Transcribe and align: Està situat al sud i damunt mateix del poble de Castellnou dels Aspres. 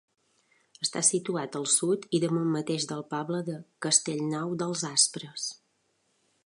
Està 0.85 1.01
situat 1.09 1.57
al 1.59 1.67
sud 1.73 2.07
i 2.19 2.21
damunt 2.23 2.49
mateix 2.55 2.89
del 2.93 3.05
poble 3.13 3.43
de 3.51 3.59
Castellnou 3.87 4.59
dels 4.63 4.87
Aspres. 4.93 5.51